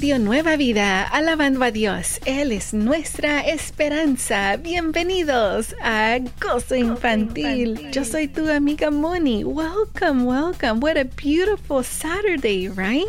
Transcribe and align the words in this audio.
Radio 0.00 0.18
Nueva 0.18 0.56
Vida, 0.56 1.02
alabando 1.02 1.62
a 1.62 1.70
Dios. 1.70 2.20
Él 2.24 2.52
es 2.52 2.72
nuestra 2.72 3.40
esperanza. 3.40 4.56
Bienvenidos 4.56 5.76
a 5.82 6.18
Gozo 6.40 6.74
Infantil. 6.74 7.90
Yo 7.90 8.06
soy 8.06 8.26
tu 8.26 8.50
amiga 8.50 8.90
Moni. 8.90 9.44
Welcome, 9.44 10.24
welcome. 10.24 10.80
What 10.80 10.96
a 10.96 11.04
beautiful 11.04 11.84
Saturday, 11.84 12.70
right? 12.70 13.04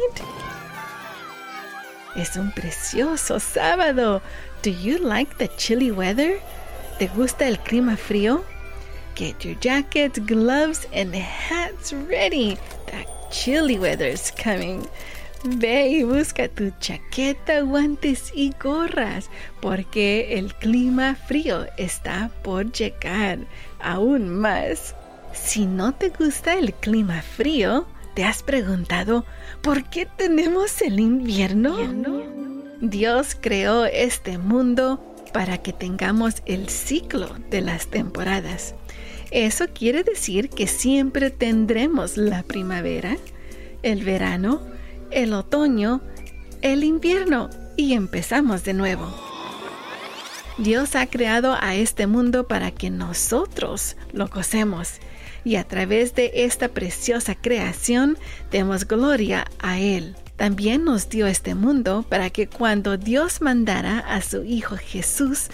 Es 2.18 2.36
un 2.36 2.52
precioso 2.52 3.40
sábado. 3.40 4.22
Do 4.62 4.72
you 4.72 4.98
like 4.98 5.38
the 5.38 5.48
chilly 5.56 5.92
weather? 5.92 6.42
¿Te 7.00 7.08
gusta 7.16 7.48
el 7.48 7.58
clima 7.60 7.96
frío? 7.96 8.44
Get 9.16 9.46
your 9.46 9.56
jackets, 9.62 10.20
gloves, 10.20 10.86
and 10.94 11.16
hats 11.16 11.94
ready. 11.94 12.58
The 12.88 13.08
chilly 13.32 13.80
weather 13.80 14.08
is 14.08 14.30
coming. 14.32 14.90
Ve 15.44 15.90
y 15.90 16.04
busca 16.04 16.48
tu 16.48 16.72
chaqueta, 16.80 17.62
guantes 17.62 18.32
y 18.36 18.54
gorras, 18.62 19.30
porque 19.60 20.38
el 20.38 20.54
clima 20.54 21.16
frío 21.16 21.66
está 21.78 22.30
por 22.44 22.72
llegar 22.72 23.40
aún 23.80 24.30
más. 24.30 24.96
Si 25.34 25.66
no 25.66 25.94
te 25.94 26.10
gusta 26.10 26.54
el 26.54 26.74
clima 26.74 27.24
frío, 27.24 27.88
¿te 28.14 28.24
has 28.24 28.44
preguntado 28.44 29.26
por 29.64 29.90
qué 29.90 30.06
tenemos 30.06 30.80
el 30.84 31.00
invierno? 31.00 31.76
Dios 32.80 33.36
creó 33.40 33.86
este 33.86 34.38
mundo 34.38 35.04
para 35.34 35.58
que 35.58 35.74
tengamos 35.74 36.44
el 36.46 36.70
ciclo 36.70 37.30
de 37.50 37.62
las 37.62 37.88
temporadas. 37.88 38.76
Eso 39.32 39.66
quiere 39.74 40.04
decir 40.04 40.50
que 40.50 40.68
siempre 40.68 41.32
tendremos 41.32 42.18
la 42.18 42.44
primavera, 42.44 43.18
el 43.82 44.04
verano, 44.04 44.62
el 45.12 45.34
otoño, 45.34 46.02
el 46.62 46.84
invierno 46.84 47.50
y 47.78 47.94
empezamos 47.94 48.64
de 48.64 48.74
nuevo. 48.74 49.08
Dios 50.58 50.96
ha 50.96 51.08
creado 51.08 51.58
a 51.60 51.76
este 51.76 52.08
mundo 52.08 52.48
para 52.48 52.72
que 52.72 52.90
nosotros 52.90 53.96
lo 54.14 54.28
gocemos 54.28 55.00
y 55.44 55.56
a 55.56 55.64
través 55.64 56.14
de 56.14 56.32
esta 56.36 56.68
preciosa 56.70 57.36
creación 57.36 58.18
demos 58.52 58.88
gloria 58.88 59.46
a 59.60 59.80
Él. 59.80 60.16
También 60.36 60.84
nos 60.84 61.10
dio 61.10 61.28
este 61.28 61.56
mundo 61.56 62.06
para 62.08 62.30
que 62.30 62.48
cuando 62.48 62.98
Dios 62.98 63.42
mandara 63.42 64.00
a 64.00 64.22
su 64.22 64.44
Hijo 64.44 64.76
Jesús, 64.78 65.48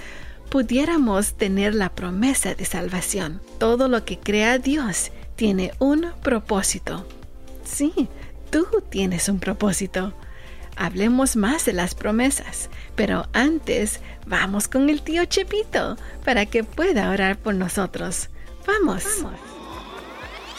pudiéramos 0.50 1.33
tener 1.33 1.75
la 1.75 1.89
promesa 1.89 2.55
de 2.55 2.66
salvación. 2.66 3.41
Todo 3.59 3.88
lo 3.88 4.05
que 4.05 4.17
crea 4.17 4.59
Dios 4.59 5.11
tiene 5.35 5.72
un 5.80 6.08
propósito. 6.23 7.05
Sí, 7.66 8.08
tú 8.50 8.66
tienes 8.90 9.30
un 9.30 9.40
propósito. 9.40 10.14
Hablemos 10.76 11.36
más 11.36 11.66
de 11.66 11.73
las 11.73 11.95
promesas, 11.95 12.70
pero 12.95 13.28
antes 13.34 14.00
vamos 14.28 14.67
con 14.67 14.90
el 14.90 15.02
tío 15.02 15.26
Chepito 15.26 15.98
para 16.23 16.45
que 16.45 16.64
pueda 16.64 17.09
orar 17.09 17.38
por 17.38 17.56
nosotros. 17.56 18.30
Vamos. 18.68 19.03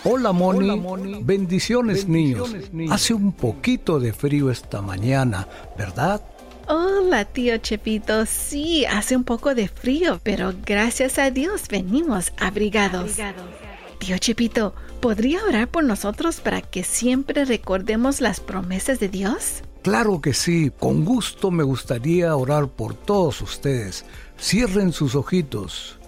Hola 0.05 0.33
Moni. 0.33 1.22
bendiciones 1.22 2.09
niños. 2.09 2.55
Hace 2.91 3.15
un 3.15 3.32
poquito 3.32 4.00
de 4.00 4.12
frío 4.12 4.50
esta 4.50 4.81
mañana, 4.81 5.47
¿verdad? 5.77 6.21
Hola 6.66 7.25
tío 7.25 7.56
Chepito, 7.59 8.27
sí, 8.27 8.84
hace 8.84 9.16
un 9.16 9.25
poco 9.25 9.54
de 9.54 9.69
frío, 9.69 10.21
pero 10.22 10.53
gracias 10.66 11.19
a 11.19 11.31
Dios 11.31 11.69
venimos 11.69 12.32
abrigados. 12.38 13.12
Tío 13.98 14.16
Chepito, 14.19 14.75
¿podría 15.00 15.44
orar 15.44 15.69
por 15.69 15.84
nosotros 15.84 16.41
para 16.41 16.62
que 16.62 16.84
siempre 16.84 17.44
recordemos 17.44 18.20
las 18.20 18.41
promesas 18.41 19.00
de 19.00 19.09
Dios? 19.09 19.62
Claro 19.82 20.20
que 20.20 20.34
sí, 20.34 20.70
con 20.78 21.04
gusto 21.04 21.50
me 21.50 21.62
gustaría 21.62 22.34
orar 22.34 22.69
por 22.69 22.94
todos 22.94 23.41
ustedes. 23.42 24.04
Cierren 24.41 24.92
sus 24.92 25.14
ojitos. 25.14 25.98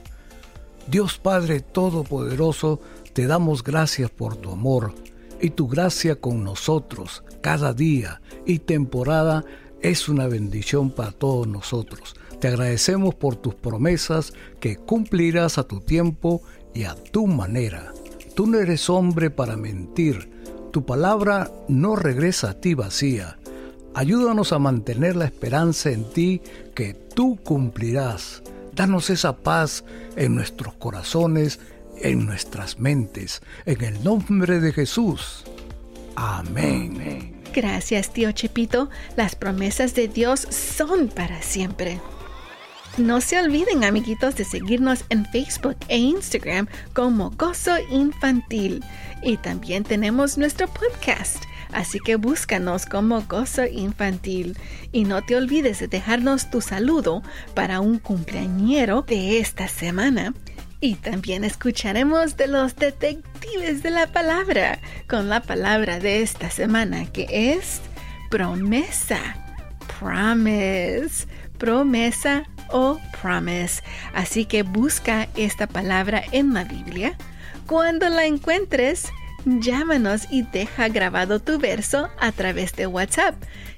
Dios 0.86 1.18
Padre 1.18 1.60
Todopoderoso, 1.60 2.80
te 3.12 3.26
damos 3.26 3.62
gracias 3.62 4.10
por 4.10 4.36
tu 4.36 4.50
amor 4.52 4.94
y 5.40 5.50
tu 5.50 5.68
gracia 5.68 6.16
con 6.16 6.44
nosotros 6.44 7.22
cada 7.40 7.72
día 7.72 8.20
y 8.46 8.58
temporada 8.58 9.44
es 9.82 10.08
una 10.08 10.26
bendición 10.26 10.90
para 10.90 11.12
todos 11.12 11.46
nosotros. 11.46 12.14
Te 12.38 12.48
agradecemos 12.48 13.14
por 13.14 13.36
tus 13.36 13.54
promesas 13.54 14.32
que 14.60 14.76
cumplirás 14.76 15.58
a 15.58 15.64
tu 15.64 15.80
tiempo 15.80 16.42
y 16.74 16.84
a 16.84 16.94
tu 16.94 17.26
manera. 17.26 17.92
Tú 18.34 18.46
no 18.46 18.58
eres 18.58 18.88
hombre 18.88 19.30
para 19.30 19.56
mentir. 19.56 20.30
Tu 20.72 20.84
palabra 20.84 21.50
no 21.68 21.96
regresa 21.96 22.50
a 22.50 22.60
ti 22.60 22.74
vacía. 22.74 23.38
Ayúdanos 23.94 24.52
a 24.52 24.58
mantener 24.58 25.16
la 25.16 25.24
esperanza 25.24 25.90
en 25.90 26.04
ti 26.12 26.40
que 26.74 26.94
tú 26.94 27.36
cumplirás. 27.42 28.42
Danos 28.72 29.10
esa 29.10 29.36
paz 29.36 29.84
en 30.16 30.36
nuestros 30.36 30.74
corazones, 30.74 31.58
en 32.00 32.24
nuestras 32.24 32.78
mentes. 32.78 33.42
En 33.66 33.82
el 33.82 34.02
nombre 34.04 34.60
de 34.60 34.72
Jesús. 34.72 35.44
Amén. 36.14 37.34
Gracias, 37.52 38.12
tío 38.12 38.30
Chepito. 38.32 38.90
Las 39.16 39.34
promesas 39.34 39.94
de 39.94 40.06
Dios 40.06 40.40
son 40.50 41.08
para 41.08 41.42
siempre. 41.42 42.00
No 43.00 43.22
se 43.22 43.40
olviden, 43.40 43.82
amiguitos, 43.82 44.36
de 44.36 44.44
seguirnos 44.44 45.06
en 45.08 45.24
Facebook 45.24 45.76
e 45.88 45.96
Instagram 45.96 46.68
como 46.92 47.30
Gozo 47.30 47.72
Infantil. 47.90 48.84
Y 49.22 49.38
también 49.38 49.84
tenemos 49.84 50.36
nuestro 50.36 50.68
podcast. 50.68 51.42
Así 51.72 51.98
que 51.98 52.16
búscanos 52.16 52.84
como 52.84 53.22
Gozo 53.22 53.64
Infantil. 53.64 54.54
Y 54.92 55.04
no 55.04 55.24
te 55.24 55.34
olvides 55.36 55.80
de 55.80 55.88
dejarnos 55.88 56.50
tu 56.50 56.60
saludo 56.60 57.22
para 57.54 57.80
un 57.80 57.98
cumpleañero 57.98 59.00
de 59.00 59.40
esta 59.40 59.66
semana. 59.66 60.34
Y 60.80 60.96
también 60.96 61.42
escucharemos 61.42 62.36
de 62.36 62.48
los 62.48 62.76
detectives 62.76 63.82
de 63.82 63.90
la 63.90 64.08
palabra 64.08 64.78
con 65.08 65.30
la 65.30 65.40
palabra 65.40 66.00
de 66.00 66.20
esta 66.20 66.50
semana 66.50 67.06
que 67.06 67.54
es 67.54 67.80
promesa. 68.28 69.20
Promise. 69.98 71.26
Promesa 71.58 72.44
o 72.72 73.00
promise. 73.20 73.82
Así 74.14 74.44
que 74.44 74.62
busca 74.62 75.28
esta 75.36 75.66
palabra 75.66 76.22
en 76.32 76.54
la 76.54 76.64
Biblia. 76.64 77.16
Cuando 77.66 78.08
la 78.08 78.26
encuentres, 78.26 79.08
llámanos 79.44 80.26
y 80.30 80.42
deja 80.42 80.88
grabado 80.88 81.40
tu 81.40 81.58
verso 81.58 82.08
a 82.18 82.32
través 82.32 82.74
de 82.74 82.86
WhatsApp 82.86 83.34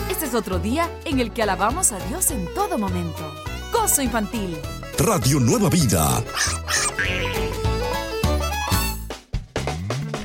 Este 0.10 0.26
es 0.26 0.34
otro 0.34 0.60
día 0.60 0.90
en 1.06 1.20
el 1.20 1.32
que 1.32 1.44
alabamos 1.44 1.92
a 1.92 2.00
Dios 2.08 2.32
en 2.32 2.46
todo 2.54 2.78
momento. 2.78 3.34
Gozo 3.72 4.02
infantil. 4.02 4.58
Radio 5.00 5.40
Nueva 5.40 5.70
Vida. 5.70 6.24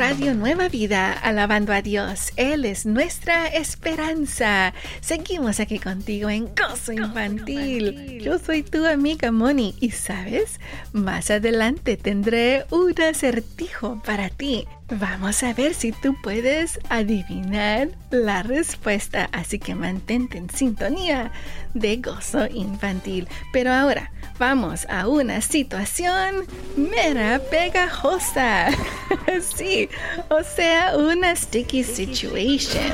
Radio 0.02 0.34
Nueva 0.34 0.68
Vida, 0.68 1.12
alabando 1.12 1.72
a 1.72 1.80
Dios. 1.80 2.32
Él 2.36 2.64
es 2.64 2.86
nuestra 2.86 3.46
esperanza. 3.46 4.74
Seguimos 5.00 5.60
aquí 5.60 5.78
contigo 5.78 6.28
en 6.28 6.50
Gozo 6.56 6.92
Infantil. 6.92 8.18
Yo 8.20 8.40
soy 8.40 8.64
tu 8.64 8.84
amiga 8.84 9.30
Moni 9.30 9.76
y 9.78 9.92
sabes, 9.92 10.58
más 10.92 11.30
adelante 11.30 11.96
tendré 11.96 12.66
un 12.70 13.00
acertijo 13.00 14.02
para 14.04 14.28
ti. 14.28 14.66
Vamos 15.00 15.42
a 15.42 15.54
ver 15.54 15.72
si 15.72 15.90
tú 15.90 16.14
puedes 16.22 16.78
adivinar 16.90 17.88
la 18.10 18.42
respuesta, 18.42 19.30
así 19.32 19.58
que 19.58 19.74
mantente 19.74 20.36
en 20.36 20.50
sintonía 20.50 21.32
de 21.72 21.96
Gozo 21.96 22.46
Infantil. 22.46 23.26
Pero 23.54 23.72
ahora, 23.72 24.12
vamos 24.38 24.86
a 24.90 25.08
una 25.08 25.40
situación 25.40 26.44
mera 26.76 27.40
pegajosa. 27.50 28.68
sí, 29.56 29.88
o 30.28 30.42
sea, 30.42 30.94
una 30.98 31.34
sticky 31.36 31.84
situation. 31.84 32.92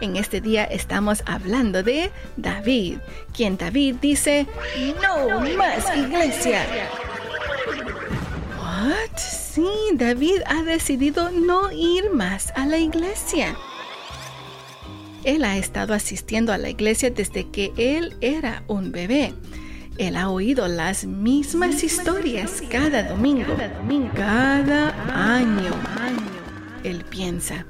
En 0.00 0.16
este 0.16 0.40
día 0.40 0.64
estamos 0.64 1.22
hablando 1.24 1.84
de 1.84 2.10
David, 2.36 2.98
quien 3.32 3.56
David 3.56 3.96
dice, 4.00 4.48
no 5.00 5.38
más 5.56 5.96
iglesia. 5.96 6.66
Sí, 9.16 9.68
David 9.94 10.40
ha 10.46 10.62
decidido 10.62 11.30
no 11.30 11.70
ir 11.70 12.10
más 12.10 12.52
a 12.56 12.66
la 12.66 12.78
iglesia. 12.78 13.56
Él 15.22 15.44
ha 15.44 15.56
estado 15.56 15.94
asistiendo 15.94 16.52
a 16.52 16.58
la 16.58 16.70
iglesia 16.70 17.10
desde 17.10 17.48
que 17.50 17.72
él 17.76 18.16
era 18.20 18.64
un 18.66 18.90
bebé. 18.90 19.32
Él 19.96 20.16
ha 20.16 20.28
oído 20.28 20.66
las 20.66 21.04
mismas 21.04 21.84
historias 21.84 22.62
cada 22.68 23.04
domingo, 23.04 23.56
cada 24.14 25.36
año. 25.36 25.70
Él 26.82 27.04
piensa. 27.08 27.64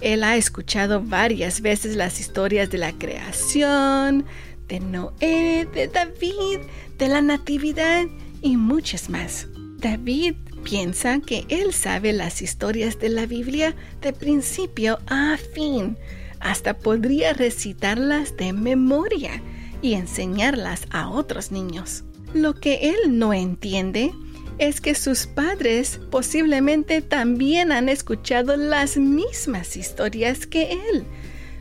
Él 0.00 0.22
ha 0.22 0.36
escuchado 0.36 1.02
varias 1.02 1.60
veces 1.60 1.96
las 1.96 2.20
historias 2.20 2.70
de 2.70 2.78
la 2.78 2.92
creación, 2.92 4.24
de 4.68 4.80
Noé, 4.80 5.66
de 5.74 5.88
David, 5.88 6.60
de 6.96 7.08
la 7.08 7.22
Natividad 7.22 8.06
y 8.40 8.56
muchas 8.56 9.10
más. 9.10 9.48
David 9.78 10.36
piensa 10.64 11.20
que 11.20 11.44
él 11.48 11.72
sabe 11.72 12.12
las 12.12 12.42
historias 12.42 12.98
de 12.98 13.10
la 13.10 13.26
Biblia 13.26 13.76
de 14.00 14.12
principio 14.12 14.98
a 15.06 15.36
fin 15.36 15.96
hasta 16.40 16.76
podría 16.76 17.32
recitarlas 17.32 18.36
de 18.36 18.52
memoria 18.52 19.42
y 19.82 19.94
enseñarlas 19.94 20.86
a 20.90 21.08
otros 21.08 21.52
niños. 21.52 22.04
Lo 22.32 22.54
que 22.54 22.90
él 22.90 23.18
no 23.18 23.32
entiende 23.32 24.12
es 24.58 24.80
que 24.80 24.94
sus 24.94 25.26
padres 25.26 26.00
posiblemente 26.10 27.02
también 27.02 27.72
han 27.72 27.88
escuchado 27.88 28.56
las 28.56 28.96
mismas 28.96 29.76
historias 29.76 30.46
que 30.46 30.72
él, 30.72 31.04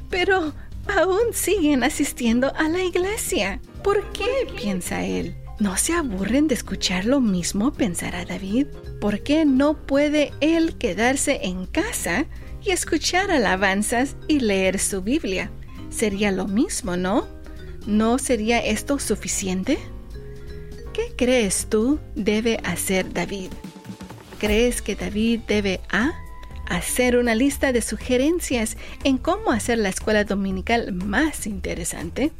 pero 0.10 0.54
aún 0.88 1.34
siguen 1.34 1.84
asistiendo 1.84 2.54
a 2.56 2.70
la 2.70 2.84
iglesia. 2.84 3.60
¿Por 3.84 4.12
qué? 4.12 4.48
piensa 4.56 5.06
él. 5.06 5.36
¿No 5.60 5.78
se 5.78 5.94
aburren 5.94 6.48
de 6.48 6.56
escuchar 6.56 7.06
lo 7.06 7.22
mismo? 7.22 7.72
pensará 7.72 8.26
David. 8.26 8.68
¿Por 9.00 9.22
qué 9.22 9.46
no 9.46 9.76
puede 9.76 10.32
él 10.42 10.78
quedarse 10.78 11.42
en 11.44 11.66
casa 11.68 12.26
y 12.66 12.72
escuchar 12.72 13.32
alabanzas 13.32 14.16
y 14.28 14.40
leer 14.40 14.80
su 14.80 15.02
Biblia. 15.02 15.52
Sería 15.90 16.32
lo 16.32 16.48
mismo, 16.48 16.98
¿no? 16.98 17.28
¿No 17.86 18.18
sería 18.18 18.60
esto 18.60 19.00
suficiente? 19.00 19.78
¿Qué 20.94 21.12
crees 21.16 21.68
tú 21.70 22.00
debe 22.16 22.60
hacer 22.64 23.12
David? 23.12 23.52
¿Crees 24.40 24.82
que 24.82 24.96
David 24.96 25.42
debe 25.48 25.82
A? 25.90 26.14
Hacer 26.68 27.18
una 27.18 27.36
lista 27.36 27.74
de 27.74 27.82
sugerencias 27.82 28.78
en 29.04 29.18
cómo 29.18 29.52
hacer 29.52 29.78
la 29.78 29.90
escuela 29.90 30.24
dominical 30.24 30.94
más 30.94 31.46
interesante. 31.46 32.32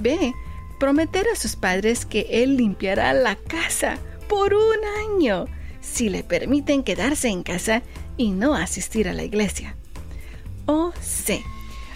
B. 0.00 0.32
Prometer 0.78 1.26
a 1.32 1.36
sus 1.36 1.56
padres 1.56 2.06
que 2.06 2.26
él 2.30 2.56
limpiará 2.56 3.12
la 3.12 3.36
casa 3.36 3.98
por 4.28 4.54
un 4.54 4.76
año 5.10 5.46
si 5.80 6.08
le 6.08 6.22
permiten 6.22 6.82
quedarse 6.82 7.28
en 7.28 7.42
casa 7.42 7.82
y 8.16 8.30
no 8.30 8.54
asistir 8.54 9.08
a 9.08 9.12
la 9.12 9.24
iglesia. 9.24 9.76
O 10.66 10.92
C. 11.00 11.42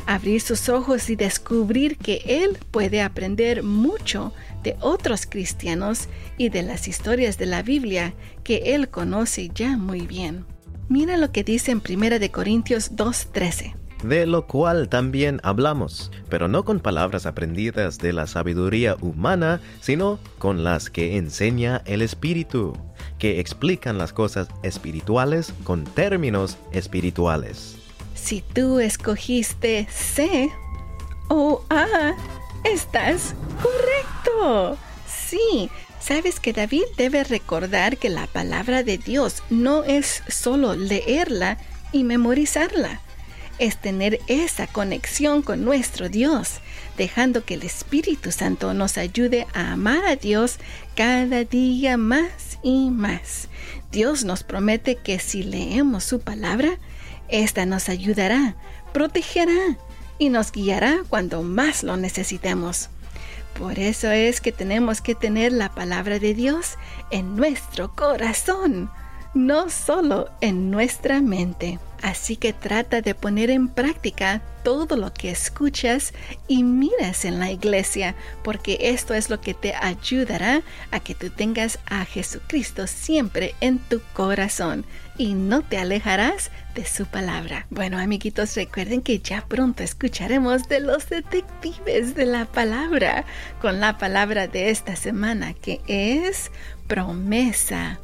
Abrir 0.06 0.40
sus 0.40 0.68
ojos 0.68 1.10
y 1.10 1.16
descubrir 1.16 1.96
que 1.96 2.22
él 2.26 2.58
puede 2.70 3.02
aprender 3.02 3.62
mucho 3.62 4.32
de 4.64 4.76
otros 4.80 5.26
cristianos 5.26 6.08
y 6.38 6.48
de 6.48 6.62
las 6.62 6.88
historias 6.88 7.38
de 7.38 7.46
la 7.46 7.62
Biblia 7.62 8.14
que 8.42 8.74
él 8.74 8.88
conoce 8.88 9.50
ya 9.54 9.76
muy 9.76 10.06
bien. 10.06 10.44
Mira 10.88 11.16
lo 11.16 11.30
que 11.30 11.44
dice 11.44 11.70
en 11.70 11.82
1 11.88 12.32
Corintios 12.32 12.92
2.13 12.92 13.81
de 14.02 14.26
lo 14.26 14.46
cual 14.46 14.88
también 14.88 15.40
hablamos, 15.42 16.10
pero 16.28 16.48
no 16.48 16.64
con 16.64 16.80
palabras 16.80 17.26
aprendidas 17.26 17.98
de 17.98 18.12
la 18.12 18.26
sabiduría 18.26 18.96
humana, 19.00 19.60
sino 19.80 20.18
con 20.38 20.64
las 20.64 20.90
que 20.90 21.16
enseña 21.16 21.82
el 21.84 22.02
Espíritu, 22.02 22.76
que 23.18 23.40
explican 23.40 23.98
las 23.98 24.12
cosas 24.12 24.48
espirituales 24.62 25.54
con 25.64 25.84
términos 25.84 26.58
espirituales. 26.72 27.76
Si 28.14 28.42
tú 28.42 28.80
escogiste 28.80 29.86
C 29.90 30.50
o 31.28 31.62
A, 31.70 32.14
estás 32.64 33.34
correcto. 33.62 34.76
Sí, 35.06 35.70
sabes 36.00 36.40
que 36.40 36.52
David 36.52 36.84
debe 36.96 37.24
recordar 37.24 37.96
que 37.96 38.08
la 38.08 38.26
palabra 38.26 38.82
de 38.82 38.98
Dios 38.98 39.42
no 39.50 39.84
es 39.84 40.22
solo 40.28 40.74
leerla 40.74 41.58
y 41.92 42.04
memorizarla 42.04 43.00
es 43.58 43.76
tener 43.76 44.20
esa 44.26 44.66
conexión 44.66 45.42
con 45.42 45.64
nuestro 45.64 46.08
Dios, 46.08 46.60
dejando 46.96 47.44
que 47.44 47.54
el 47.54 47.62
Espíritu 47.62 48.32
Santo 48.32 48.74
nos 48.74 48.98
ayude 48.98 49.46
a 49.54 49.72
amar 49.72 50.04
a 50.04 50.16
Dios 50.16 50.58
cada 50.96 51.44
día 51.44 51.96
más 51.96 52.58
y 52.62 52.90
más. 52.90 53.48
Dios 53.90 54.24
nos 54.24 54.42
promete 54.42 54.96
que 54.96 55.18
si 55.18 55.42
leemos 55.42 56.04
su 56.04 56.20
palabra, 56.20 56.78
esta 57.28 57.66
nos 57.66 57.88
ayudará, 57.88 58.56
protegerá 58.92 59.76
y 60.18 60.28
nos 60.28 60.52
guiará 60.52 61.02
cuando 61.08 61.42
más 61.42 61.82
lo 61.82 61.96
necesitemos. 61.96 62.88
Por 63.58 63.78
eso 63.78 64.10
es 64.10 64.40
que 64.40 64.52
tenemos 64.52 65.00
que 65.00 65.14
tener 65.14 65.52
la 65.52 65.74
palabra 65.74 66.18
de 66.18 66.34
Dios 66.34 66.78
en 67.10 67.36
nuestro 67.36 67.94
corazón, 67.94 68.90
no 69.34 69.70
solo 69.70 70.30
en 70.40 70.70
nuestra 70.70 71.20
mente. 71.20 71.78
Así 72.02 72.36
que 72.36 72.52
trata 72.52 73.00
de 73.00 73.14
poner 73.14 73.48
en 73.48 73.68
práctica 73.68 74.42
todo 74.64 74.96
lo 74.96 75.12
que 75.12 75.30
escuchas 75.30 76.12
y 76.48 76.64
miras 76.64 77.24
en 77.24 77.38
la 77.38 77.52
iglesia, 77.52 78.16
porque 78.42 78.76
esto 78.80 79.14
es 79.14 79.30
lo 79.30 79.40
que 79.40 79.54
te 79.54 79.74
ayudará 79.74 80.62
a 80.90 80.98
que 80.98 81.14
tú 81.14 81.30
tengas 81.30 81.78
a 81.86 82.04
Jesucristo 82.04 82.88
siempre 82.88 83.54
en 83.60 83.78
tu 83.78 84.00
corazón 84.14 84.84
y 85.16 85.34
no 85.34 85.62
te 85.62 85.78
alejarás 85.78 86.50
de 86.74 86.84
su 86.84 87.06
palabra. 87.06 87.66
Bueno, 87.70 87.98
amiguitos, 87.98 88.56
recuerden 88.56 89.02
que 89.02 89.20
ya 89.20 89.44
pronto 89.46 89.84
escucharemos 89.84 90.68
de 90.68 90.80
los 90.80 91.08
detectives 91.08 92.16
de 92.16 92.26
la 92.26 92.46
palabra 92.46 93.24
con 93.60 93.78
la 93.78 93.96
palabra 93.98 94.48
de 94.48 94.70
esta 94.70 94.96
semana 94.96 95.54
que 95.54 95.80
es 95.86 96.50
promesa. 96.88 98.00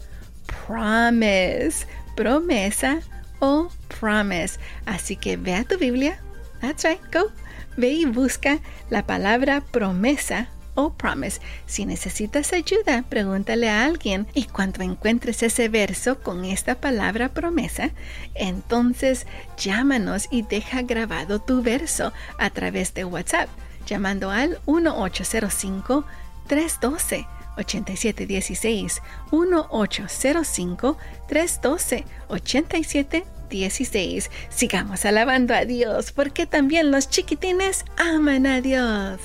Promise. 0.69 1.87
Promesa 2.15 3.01
o 3.41 3.71
promise. 3.99 4.61
Así 4.85 5.17
que 5.17 5.39
ve 5.39 5.55
a 5.55 5.65
tu 5.65 5.79
Biblia. 5.79 6.21
That's 6.61 6.85
right, 6.85 7.01
go. 7.11 7.33
Ve 7.79 7.89
y 7.89 8.05
busca 8.05 8.59
la 8.91 9.07
palabra 9.07 9.63
promesa 9.63 10.49
o 10.75 10.93
promise. 10.93 11.41
Si 11.65 11.87
necesitas 11.87 12.53
ayuda, 12.53 13.03
pregúntale 13.09 13.71
a 13.71 13.87
alguien 13.87 14.27
y 14.35 14.45
cuando 14.45 14.83
encuentres 14.83 15.43
ese 15.43 15.71
verso 15.71 16.21
con 16.21 16.45
esta 16.45 16.75
palabra 16.75 17.31
promesa, 17.31 17.91
entonces 18.35 19.27
llámanos 19.57 20.29
y 20.31 20.43
deja 20.43 20.83
grabado 20.83 21.41
tu 21.41 21.63
verso 21.63 22.13
a 22.39 22.51
través 22.51 22.93
de 22.93 23.07
WhatsApp, 23.07 23.49
llamando 23.87 24.31
al 24.31 24.59
1805 24.67 26.05
312 26.47 27.38
8716 27.59 29.03
1805 29.31 30.97
312 31.29 32.05
8716. 32.29 34.31
Sigamos 34.49 35.05
alabando 35.05 35.55
a 35.55 35.65
Dios 35.65 36.13
porque 36.13 36.47
también 36.47 36.91
los 36.91 37.09
chiquitines 37.09 37.85
aman 37.97 38.47
a 38.47 38.61
Dios. 38.61 39.21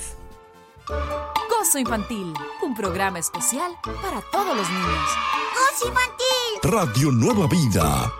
Gozo 0.86 1.78
Infantil, 1.78 2.32
un 2.62 2.74
programa 2.74 3.18
especial 3.18 3.72
para 4.02 4.20
todos 4.30 4.56
los 4.56 4.68
niños. 4.68 5.08
Gozo 5.54 5.88
Infantil. 5.88 6.24
Radio 6.62 7.10
Nueva 7.10 7.46
Vida 7.46 8.12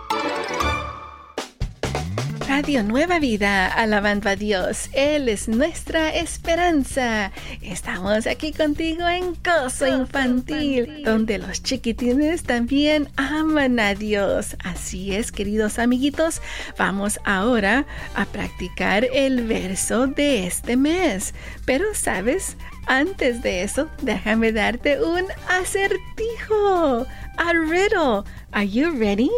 Radio 2.57 2.83
Nueva 2.83 3.19
Vida, 3.19 3.67
alabando 3.67 4.29
a 4.29 4.37
Dios. 4.37 4.89
Él 4.93 5.27
es 5.27 5.49
nuestra 5.49 6.15
esperanza. 6.15 7.33
Estamos 7.61 8.27
aquí 8.27 8.53
contigo 8.53 9.05
en 9.09 9.35
Gozo 9.43 9.85
Infantil, 9.85 11.03
donde 11.03 11.37
los 11.37 11.61
chiquitines 11.61 12.43
también 12.43 13.09
aman 13.17 13.77
a 13.81 13.93
Dios. 13.93 14.55
Así 14.63 15.13
es, 15.13 15.33
queridos 15.33 15.79
amiguitos, 15.79 16.41
vamos 16.77 17.19
ahora 17.25 17.85
a 18.15 18.23
practicar 18.23 19.05
el 19.11 19.45
verso 19.45 20.07
de 20.07 20.47
este 20.47 20.77
mes. 20.77 21.33
Pero, 21.65 21.83
¿sabes? 21.93 22.55
Antes 22.87 23.41
de 23.41 23.63
eso, 23.63 23.89
déjame 24.01 24.53
darte 24.53 25.03
un 25.03 25.25
acertijo. 25.49 27.05
A 27.37 27.51
riddle. 27.51 28.23
Are 28.53 28.65
you 28.65 28.97
ready? 28.97 29.29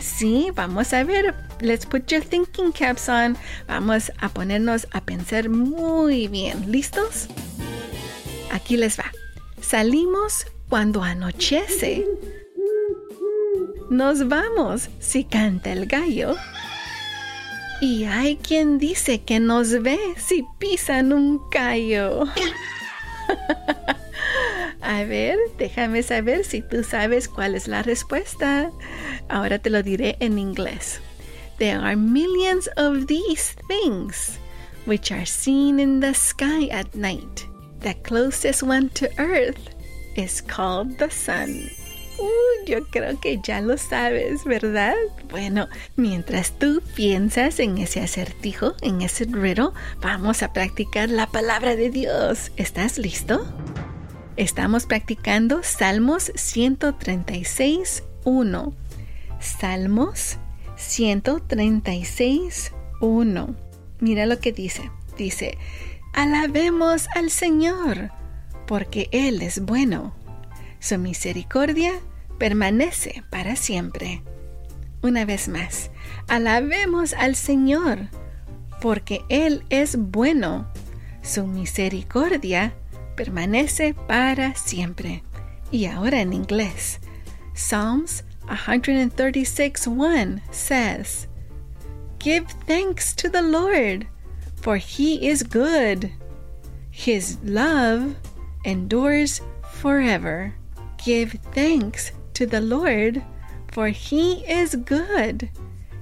Sí, 0.00 0.50
vamos 0.54 0.92
a 0.92 1.04
ver. 1.04 1.34
Let's 1.60 1.84
put 1.84 2.06
your 2.06 2.22
thinking 2.22 2.72
caps 2.72 3.08
on. 3.08 3.36
Vamos 3.66 4.12
a 4.18 4.28
ponernos 4.28 4.86
a 4.92 5.00
pensar 5.00 5.48
muy 5.48 6.28
bien. 6.28 6.70
¿Listos? 6.70 7.28
Aquí 8.52 8.76
les 8.76 8.98
va. 8.98 9.10
Salimos 9.60 10.46
cuando 10.68 11.02
anochece. 11.02 12.06
Nos 13.90 14.28
vamos 14.28 14.88
si 15.00 15.24
canta 15.24 15.72
el 15.72 15.86
gallo. 15.86 16.36
Y 17.80 18.04
hay 18.04 18.36
quien 18.36 18.78
dice 18.78 19.22
que 19.22 19.40
nos 19.40 19.82
ve 19.82 19.98
si 20.16 20.44
pisan 20.58 21.12
un 21.12 21.40
callo. 21.50 22.24
A 24.88 25.04
ver, 25.04 25.36
déjame 25.58 26.02
saber 26.02 26.46
si 26.46 26.62
tú 26.62 26.82
sabes 26.82 27.28
cuál 27.28 27.54
es 27.54 27.68
la 27.68 27.82
respuesta. 27.82 28.70
Ahora 29.28 29.58
te 29.58 29.68
lo 29.68 29.82
diré 29.82 30.16
en 30.20 30.38
inglés. 30.38 30.98
There 31.58 31.76
are 31.76 31.94
millions 31.94 32.70
of 32.78 33.06
these 33.06 33.54
things 33.68 34.38
which 34.86 35.12
are 35.12 35.26
seen 35.26 35.78
in 35.78 36.00
the 36.00 36.14
sky 36.14 36.70
at 36.70 36.94
night. 36.94 37.46
The 37.80 37.96
closest 38.02 38.62
one 38.62 38.88
to 38.94 39.10
Earth 39.18 39.60
is 40.16 40.40
called 40.40 40.96
the 40.96 41.10
sun. 41.10 41.68
Uh, 42.18 42.64
yo 42.66 42.86
creo 42.86 43.20
que 43.20 43.38
ya 43.44 43.60
lo 43.60 43.76
sabes, 43.76 44.46
¿verdad? 44.46 44.96
Bueno, 45.28 45.68
mientras 45.96 46.58
tú 46.58 46.80
piensas 46.96 47.60
en 47.60 47.76
ese 47.76 48.00
acertijo, 48.00 48.74
en 48.80 49.02
ese 49.02 49.26
riddle, 49.26 49.72
vamos 50.00 50.42
a 50.42 50.54
practicar 50.54 51.10
la 51.10 51.26
palabra 51.26 51.76
de 51.76 51.90
Dios. 51.90 52.52
¿Estás 52.56 52.96
listo? 52.96 53.46
Estamos 54.38 54.86
practicando 54.86 55.64
Salmos 55.64 56.30
136, 56.36 58.04
1. 58.22 58.72
Salmos 59.40 60.38
136, 60.76 62.72
1. 63.00 63.56
Mira 63.98 64.26
lo 64.26 64.38
que 64.38 64.52
dice. 64.52 64.92
Dice, 65.16 65.58
alabemos 66.14 67.08
al 67.16 67.30
Señor, 67.30 68.12
porque 68.68 69.08
Él 69.10 69.42
es 69.42 69.60
bueno 69.60 70.14
su 70.78 70.98
misericordia 70.98 71.94
permanece 72.38 73.24
para 73.30 73.56
siempre. 73.56 74.22
Una 75.02 75.24
vez 75.24 75.48
más, 75.48 75.90
alabemos 76.28 77.12
al 77.12 77.34
Señor, 77.34 78.08
porque 78.80 79.22
Él 79.30 79.64
es 79.68 79.96
bueno. 79.96 80.68
Su 81.22 81.44
misericordia 81.48 82.68
permanece 82.68 82.87
para 84.06 84.54
siempre. 84.54 85.22
Y 85.70 85.86
ahora 85.86 86.20
en 86.20 86.32
inglés. 86.32 86.98
Psalms 87.54 88.22
136.1 88.46 90.40
says, 90.52 91.26
Give 92.18 92.46
thanks 92.66 93.14
to 93.14 93.28
the 93.28 93.42
Lord, 93.42 94.06
for 94.56 94.76
he 94.76 95.28
is 95.28 95.42
good. 95.42 96.10
His 96.90 97.38
love 97.44 98.16
endures 98.64 99.40
forever. 99.70 100.54
Give 101.04 101.32
thanks 101.52 102.12
to 102.34 102.46
the 102.46 102.60
Lord, 102.60 103.22
for 103.70 103.88
he 103.88 104.44
is 104.48 104.74
good. 104.74 105.48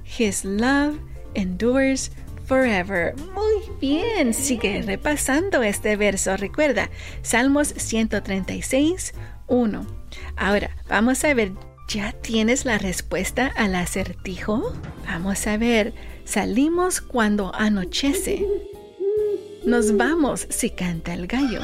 His 0.02 0.44
love 0.44 1.00
endures 1.34 2.10
forever. 2.46 3.14
Muy 3.34 3.62
bien, 3.80 4.32
sigue 4.32 4.82
repasando 4.82 5.62
este 5.62 5.96
verso. 5.96 6.36
Recuerda, 6.36 6.90
Salmos 7.22 7.74
136, 7.76 9.14
1. 9.48 9.86
Ahora, 10.36 10.70
vamos 10.88 11.24
a 11.24 11.34
ver, 11.34 11.52
¿ya 11.88 12.12
tienes 12.12 12.64
la 12.64 12.78
respuesta 12.78 13.52
al 13.56 13.74
acertijo? 13.74 14.72
Vamos 15.06 15.46
a 15.46 15.56
ver, 15.56 15.92
salimos 16.24 17.00
cuando 17.00 17.54
anochece. 17.54 18.46
Nos 19.64 19.96
vamos 19.96 20.46
si 20.50 20.70
canta 20.70 21.14
el 21.14 21.26
gallo. 21.26 21.60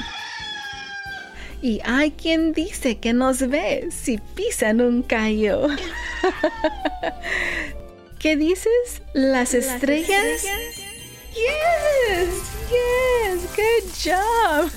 Y 1.63 1.81
hay 1.85 2.11
quien 2.11 2.53
dice 2.53 2.99
que 2.99 3.13
nos 3.13 3.49
ve 3.49 3.89
si 3.93 4.19
pisan 4.35 4.81
un 4.81 5.05
callo. 5.05 5.69
¿Qué 8.23 8.37
dices? 8.37 9.03
¿Las, 9.15 9.53
estrellas? 9.53 10.45
Yes, 11.35 12.29
yes, 12.71 13.41
good 13.57 13.91
job. 14.01 14.71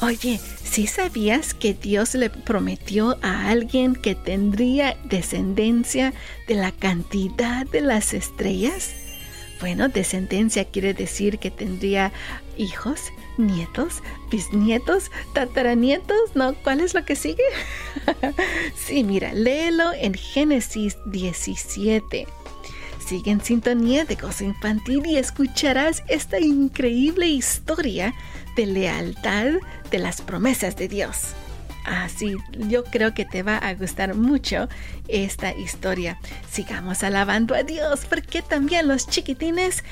Oye, 0.00 0.38
¿sí 0.62 0.86
sabías 0.86 1.54
que 1.54 1.74
Dios 1.74 2.14
le 2.14 2.30
prometió 2.30 3.18
a 3.20 3.48
alguien 3.48 3.96
que 3.96 4.14
tendría 4.14 4.96
descendencia 5.02 6.14
de 6.46 6.54
la 6.54 6.70
cantidad 6.70 7.66
de 7.66 7.80
las 7.80 8.14
estrellas? 8.14 8.94
Bueno, 9.60 9.88
descendencia 9.88 10.64
quiere 10.64 10.92
decir 10.92 11.38
que 11.38 11.50
tendría 11.50 12.12
hijos 12.58 13.12
nietos, 13.38 14.02
bisnietos, 14.30 15.10
tataranietos, 15.32 16.34
¿no? 16.34 16.54
¿Cuál 16.54 16.80
es 16.80 16.94
lo 16.94 17.04
que 17.04 17.16
sigue? 17.16 17.42
sí, 18.76 19.02
mira, 19.04 19.32
léelo 19.32 19.92
en 19.94 20.14
Génesis 20.14 20.98
17. 21.06 22.26
Sigue 23.06 23.30
en 23.30 23.40
sintonía 23.40 24.04
de 24.04 24.16
Gozo 24.16 24.44
Infantil 24.44 25.06
y 25.06 25.16
escucharás 25.16 26.02
esta 26.08 26.40
increíble 26.40 27.28
historia 27.28 28.14
de 28.56 28.66
lealtad 28.66 29.52
de 29.90 29.98
las 29.98 30.20
promesas 30.20 30.76
de 30.76 30.88
Dios. 30.88 31.34
Así, 31.86 32.36
yo 32.68 32.82
creo 32.82 33.14
que 33.14 33.24
te 33.24 33.44
va 33.44 33.58
a 33.58 33.72
gustar 33.74 34.14
mucho 34.14 34.68
esta 35.06 35.52
historia. 35.54 36.18
Sigamos 36.50 37.04
alabando 37.04 37.54
a 37.54 37.62
Dios 37.62 38.06
porque 38.06 38.42
también 38.42 38.88
los 38.88 39.08
chiquitines 39.08 39.84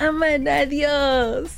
aman 0.00 0.48
a 0.48 0.66
Dios. 0.66 1.52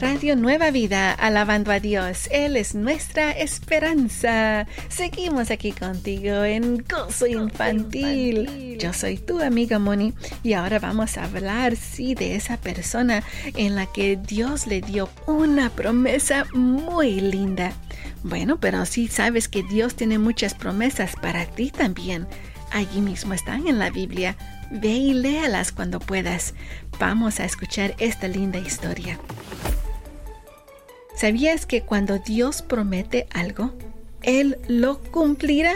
Radio 0.00 0.36
Nueva 0.36 0.70
Vida, 0.70 1.12
alabando 1.12 1.72
a 1.72 1.80
Dios. 1.80 2.28
Él 2.30 2.56
es 2.56 2.76
nuestra 2.76 3.32
esperanza. 3.32 4.68
Seguimos 4.88 5.50
aquí 5.50 5.72
contigo 5.72 6.44
en 6.44 6.84
Gozo 6.88 7.26
Infantil. 7.26 8.76
Yo 8.78 8.92
soy 8.92 9.18
tu 9.18 9.40
amiga 9.40 9.80
Moni 9.80 10.14
y 10.44 10.52
ahora 10.52 10.78
vamos 10.78 11.18
a 11.18 11.24
hablar, 11.24 11.74
sí, 11.74 12.14
de 12.14 12.36
esa 12.36 12.58
persona 12.58 13.24
en 13.56 13.74
la 13.74 13.86
que 13.86 14.16
Dios 14.16 14.68
le 14.68 14.82
dio 14.82 15.08
una 15.26 15.68
promesa 15.70 16.46
muy 16.54 17.20
linda. 17.20 17.72
Bueno, 18.22 18.60
pero 18.60 18.86
sí 18.86 19.08
sabes 19.08 19.48
que 19.48 19.64
Dios 19.64 19.96
tiene 19.96 20.18
muchas 20.18 20.54
promesas 20.54 21.16
para 21.16 21.44
ti 21.44 21.72
también. 21.72 22.28
Allí 22.70 23.00
mismo 23.00 23.34
están 23.34 23.66
en 23.66 23.80
la 23.80 23.90
Biblia. 23.90 24.36
Ve 24.70 24.90
y 24.90 25.14
léalas 25.14 25.72
cuando 25.72 25.98
puedas. 25.98 26.54
Vamos 27.00 27.40
a 27.40 27.44
escuchar 27.44 27.96
esta 27.98 28.28
linda 28.28 28.58
historia. 28.58 29.18
¿Sabías 31.18 31.66
que 31.66 31.82
cuando 31.82 32.20
Dios 32.20 32.62
promete 32.62 33.26
algo, 33.32 33.72
Él 34.22 34.56
lo 34.68 35.00
cumplirá? 35.02 35.74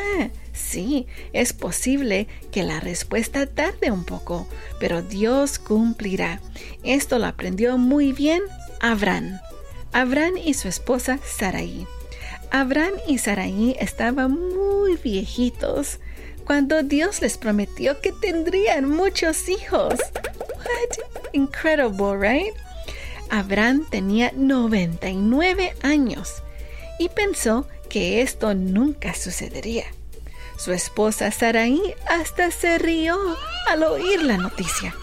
Sí, 0.53 1.09
es 1.33 1.53
posible 1.53 2.29
que 2.53 2.63
la 2.63 2.79
respuesta 2.79 3.47
tarde 3.47 3.91
un 3.91 4.05
poco, 4.05 4.47
pero 4.79 5.03
Dios 5.03 5.59
cumplirá. 5.59 6.41
Esto 6.85 7.19
lo 7.19 7.27
aprendió 7.27 7.77
muy 7.77 8.13
bien 8.13 8.41
Abraham. 8.81 9.41
Abraham 9.93 10.35
y 10.37 10.55
su 10.55 10.69
esposa 10.69 11.19
Sarai. 11.25 11.89
Abraham 12.53 12.95
y 13.09 13.19
Sarai 13.19 13.77
estaban 13.81 14.39
muy 14.39 14.95
viejitos 15.03 15.99
cuando 16.45 16.85
Dios 16.85 17.21
les 17.21 17.37
prometió 17.37 18.01
que 18.01 18.13
tendrían 18.13 18.89
muchos 18.89 19.49
hijos. 19.49 19.95
What? 20.55 21.33
Incredible, 21.33 22.17
right? 22.17 22.55
Abraham 23.33 23.87
tenía 23.89 24.31
99 24.37 25.75
años 25.81 26.43
y 26.99 27.09
pensó 27.09 27.67
que 27.89 28.21
esto 28.21 28.53
nunca 28.53 29.15
sucedería. 29.15 29.87
Su 30.59 30.73
esposa 30.73 31.31
Sarai 31.31 31.81
hasta 32.11 32.51
se 32.51 32.77
rió 32.77 33.17
al 33.69 33.85
oír 33.85 34.23
la 34.23 34.37
noticia. 34.37 34.95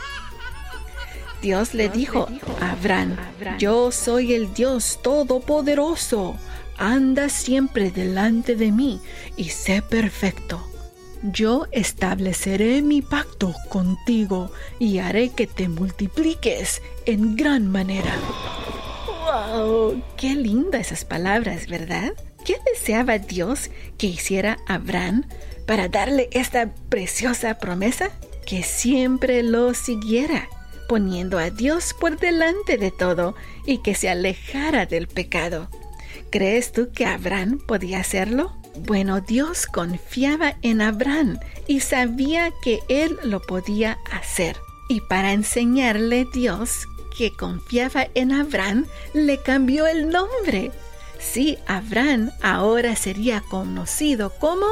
Dios 1.42 1.74
le 1.74 1.90
dijo 1.90 2.28
a 2.62 2.74
Abraham, 2.74 3.18
yo 3.58 3.92
soy 3.92 4.36
el 4.36 4.54
Dios 4.54 5.00
Todopoderoso, 5.02 6.36
anda 6.78 7.30
siempre 7.30 7.90
delante 7.90 8.56
de 8.56 8.72
mí 8.72 9.02
y 9.38 9.50
sé 9.50 9.82
perfecto. 9.82 10.69
Yo 11.24 11.68
estableceré 11.72 12.82
mi 12.82 13.02
pacto 13.02 13.54
contigo 13.70 14.52
y 14.80 15.00
haré 15.00 15.30
que 15.30 15.48
te 15.48 15.68
multipliques 15.68 16.82
en 17.06 17.36
gran 17.36 17.70
manera. 17.70 18.16
¡Wow! 19.26 20.02
Qué 20.18 20.36
lindas 20.36 20.88
esas 20.88 21.06
palabras, 21.06 21.68
¿verdad? 21.68 22.14
¿Qué 22.46 22.58
deseaba 22.74 23.20
Dios 23.20 23.70
que 23.98 24.08
hiciera 24.08 24.58
Abraham 24.66 25.26
para 25.66 25.90
darle 25.90 26.30
esta 26.32 26.74
preciosa 26.90 27.60
promesa? 27.60 28.12
Que 28.46 28.64
siempre 28.64 29.44
lo 29.44 29.74
siguiera, 29.74 30.48
poniendo 30.88 31.38
a 31.38 31.50
Dios 31.50 31.94
por 32.00 32.18
delante 32.18 32.78
de 32.78 32.92
todo 32.92 33.36
y 33.66 33.80
que 33.80 33.94
se 33.94 34.10
alejara 34.10 34.86
del 34.86 35.08
pecado. 35.08 35.70
¿Crees 36.32 36.72
tú 36.72 36.92
que 36.92 37.06
Abraham 37.06 37.60
podía 37.60 38.00
hacerlo? 38.00 38.59
Bueno, 38.86 39.20
Dios 39.20 39.68
confiaba 39.68 40.56
en 40.62 40.82
Abraham 40.82 41.38
y 41.68 41.82
sabía 41.82 42.52
que 42.64 42.80
él 42.88 43.18
lo 43.24 43.42
podía 43.42 44.00
hacer. 44.12 44.58
Y 44.88 45.02
para 45.02 45.34
enseñarle 45.34 46.26
Dios 46.34 46.88
que 47.16 47.32
confiaba 47.32 48.08
en 48.16 48.32
Abraham, 48.32 48.86
le 49.14 49.38
cambió 49.42 49.86
el 49.86 50.10
nombre. 50.10 50.72
Sí, 51.20 51.58
Abraham 51.68 52.32
ahora 52.42 52.96
sería 52.96 53.42
conocido 53.42 54.32
como 54.40 54.66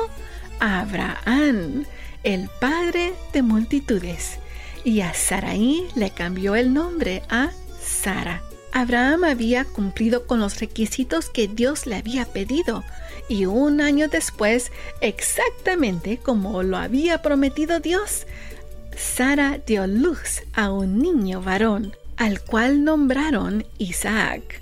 Abraham, 0.59 1.85
el 2.23 2.49
padre 2.61 3.13
de 3.33 3.41
multitudes. 3.41 4.39
Y 4.85 5.01
a 5.01 5.13
Sarai 5.13 5.85
le 5.95 6.11
cambió 6.11 6.55
el 6.55 6.73
nombre 6.73 7.23
a 7.29 7.51
Sara. 7.81 8.41
Abraham 8.71 9.25
había 9.25 9.65
cumplido 9.65 10.25
con 10.25 10.39
los 10.39 10.59
requisitos 10.59 11.29
que 11.29 11.47
Dios 11.47 11.85
le 11.85 11.97
había 11.97 12.25
pedido 12.25 12.83
y 13.29 13.45
un 13.45 13.81
año 13.81 14.07
después, 14.07 14.71
exactamente 15.01 16.17
como 16.17 16.63
lo 16.63 16.77
había 16.77 17.21
prometido 17.21 17.79
Dios, 17.79 18.25
Sara 18.95 19.59
dio 19.65 19.85
luz 19.85 20.43
a 20.53 20.71
un 20.71 20.99
niño 20.99 21.41
varón, 21.41 21.95
al 22.15 22.41
cual 22.41 22.83
nombraron 22.83 23.65
Isaac. 23.77 24.61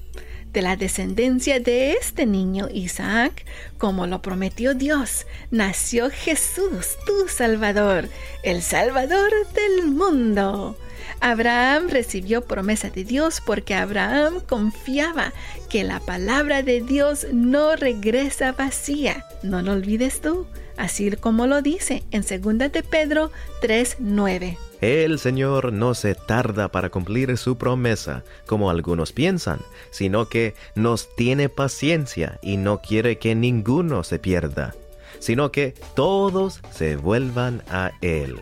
De 0.52 0.62
la 0.62 0.76
descendencia 0.76 1.60
de 1.60 1.94
este 1.94 2.26
niño 2.26 2.70
Isaac, 2.72 3.46
como 3.78 4.08
lo 4.08 4.22
prometió 4.22 4.74
Dios, 4.74 5.26
nació 5.52 6.10
Jesús, 6.10 6.96
tu 7.06 7.28
Salvador, 7.28 8.08
el 8.44 8.62
Salvador 8.62 9.32
del 9.54 9.88
mundo. 9.88 10.78
Abraham 11.20 11.88
recibió 11.90 12.42
promesa 12.42 12.90
de 12.90 13.04
Dios 13.04 13.42
porque 13.46 13.74
Abraham 13.74 14.42
confiaba 14.48 15.34
que 15.70 15.84
la 15.84 16.00
palabra 16.00 16.62
de 16.62 16.82
Dios 16.82 17.28
no 17.32 17.76
regresa 17.76 18.52
vacía. 18.52 19.26
No 19.44 19.62
lo 19.62 19.74
olvides 19.74 20.22
tú, 20.22 20.46
así 20.78 21.12
como 21.12 21.48
lo 21.48 21.62
dice 21.62 22.04
en 22.12 22.22
2 22.22 22.72
de 22.72 22.84
Pedro 22.84 23.32
3:9. 23.62 24.58
El 24.82 25.20
Señor 25.20 25.72
no 25.74 25.94
se 25.94 26.16
tarda 26.16 26.68
para 26.68 26.90
cumplir 26.90 27.38
su 27.38 27.58
promesa, 27.58 28.24
como 28.46 28.70
algunos 28.70 29.14
piensan, 29.14 29.60
sino 29.90 30.28
que 30.28 30.54
nos 30.76 31.16
tiene 31.16 31.50
paciencia 31.50 32.40
y 32.44 32.58
no 32.58 32.82
quiere 32.82 33.18
que 33.18 33.36
ninguno 33.36 34.04
se 34.04 34.20
pierda, 34.20 34.76
sino 35.20 35.52
que 35.52 35.74
todos 35.96 36.62
se 36.72 36.98
vuelvan 36.98 37.64
a 37.70 37.94
Él. 38.02 38.40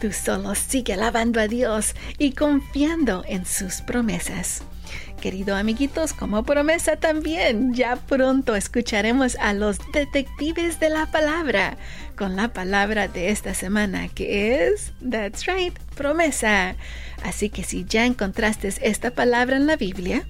Tú 0.00 0.12
solo 0.12 0.54
sigue 0.54 0.94
alabando 0.94 1.40
a 1.40 1.46
Dios 1.46 1.94
y 2.16 2.32
confiando 2.32 3.22
en 3.28 3.44
sus 3.44 3.82
promesas. 3.82 4.62
Querido 5.20 5.54
amiguitos, 5.54 6.14
como 6.14 6.42
promesa 6.42 6.96
también, 6.96 7.74
ya 7.74 7.96
pronto 7.96 8.56
escucharemos 8.56 9.36
a 9.36 9.52
los 9.52 9.78
detectives 9.92 10.80
de 10.80 10.88
la 10.88 11.04
palabra 11.10 11.76
con 12.16 12.34
la 12.34 12.48
palabra 12.48 13.08
de 13.08 13.28
esta 13.28 13.52
semana 13.52 14.08
que 14.08 14.64
es, 14.68 14.92
that's 15.10 15.44
right, 15.44 15.78
promesa. 15.96 16.76
Así 17.22 17.50
que 17.50 17.62
si 17.62 17.84
ya 17.84 18.06
encontraste 18.06 18.72
esta 18.80 19.10
palabra 19.10 19.56
en 19.56 19.66
la 19.66 19.76
Biblia, 19.76 20.26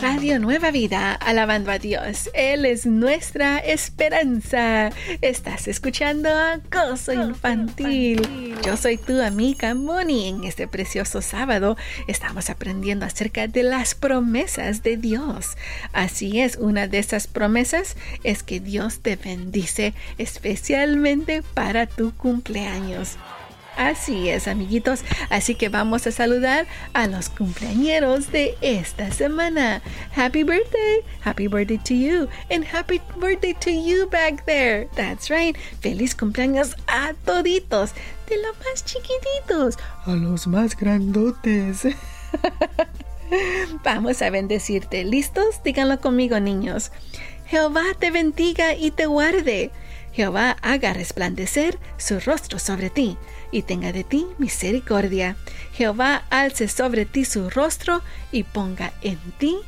Radio 0.00 0.38
Nueva 0.38 0.70
Vida, 0.70 1.14
alabando 1.14 1.72
a 1.72 1.78
Dios. 1.80 2.30
Él 2.32 2.66
es 2.66 2.86
nuestra 2.86 3.58
esperanza. 3.58 4.90
Estás 5.22 5.66
escuchando 5.66 6.28
Gozo 6.70 7.12
Infantil. 7.12 8.54
Yo 8.64 8.76
soy 8.76 8.96
tu 8.96 9.20
amiga 9.20 9.74
Moni. 9.74 10.28
En 10.28 10.44
este 10.44 10.68
precioso 10.68 11.20
sábado 11.20 11.76
estamos 12.06 12.48
aprendiendo 12.48 13.06
acerca 13.06 13.48
de 13.48 13.64
las 13.64 13.96
promesas 13.96 14.84
de 14.84 14.96
Dios. 14.96 15.56
Así 15.92 16.40
es, 16.40 16.56
una 16.56 16.86
de 16.86 17.00
esas 17.00 17.26
promesas 17.26 17.96
es 18.22 18.44
que 18.44 18.60
Dios 18.60 19.00
te 19.00 19.16
bendice 19.16 19.94
especialmente 20.16 21.42
para 21.54 21.86
tu 21.86 22.14
cumpleaños. 22.14 23.16
Así 23.78 24.28
es, 24.28 24.48
amiguitos. 24.48 25.04
Así 25.30 25.54
que 25.54 25.68
vamos 25.68 26.04
a 26.08 26.10
saludar 26.10 26.66
a 26.94 27.06
los 27.06 27.28
cumpleañeros 27.28 28.32
de 28.32 28.56
esta 28.60 29.12
semana. 29.12 29.82
Happy 30.16 30.42
birthday. 30.42 31.04
Happy 31.24 31.46
birthday 31.46 31.78
to 31.78 31.94
you. 31.94 32.28
And 32.50 32.64
happy 32.64 33.00
birthday 33.20 33.54
to 33.60 33.70
you 33.70 34.08
back 34.10 34.44
there. 34.46 34.88
That's 34.96 35.30
right. 35.30 35.56
Feliz 35.80 36.16
cumpleaños 36.16 36.74
a 36.88 37.14
toditos. 37.24 37.92
De 38.28 38.36
los 38.36 38.56
más 38.58 38.84
chiquititos 38.84 39.78
a 40.04 40.10
los 40.16 40.46
más 40.48 40.76
grandotes. 40.76 41.86
Vamos 43.84 44.22
a 44.22 44.30
bendecirte. 44.30 45.04
¿Listos? 45.04 45.62
Díganlo 45.62 46.00
conmigo, 46.00 46.40
niños. 46.40 46.90
Jehová 47.46 47.84
te 47.98 48.10
bendiga 48.10 48.74
y 48.74 48.90
te 48.90 49.06
guarde. 49.06 49.70
Jehová 50.18 50.56
haga 50.62 50.94
resplandecer 50.94 51.78
su 51.96 52.18
rostro 52.18 52.58
sobre 52.58 52.90
ti 52.90 53.16
y 53.52 53.62
tenga 53.62 53.92
de 53.92 54.02
ti 54.02 54.26
misericordia. 54.38 55.36
Jehová 55.74 56.24
alce 56.28 56.66
sobre 56.66 57.04
ti 57.04 57.24
su 57.24 57.48
rostro 57.50 58.02
y 58.32 58.42
ponga 58.42 58.92
en 59.02 59.20
ti 59.38 59.58